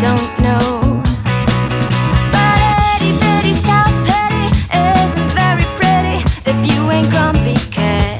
don't 0.00 0.40
know. 0.40 1.02
But 2.30 2.58
itty 2.94 3.18
bitty 3.18 3.54
South 3.54 3.94
Petty 4.06 4.46
isn't 4.72 5.30
very 5.32 5.64
pretty 5.76 6.22
if 6.46 6.56
you 6.66 6.88
ain't 6.90 7.10
grumpy 7.10 7.54
cat. 7.72 8.17